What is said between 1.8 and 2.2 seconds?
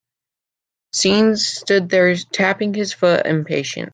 there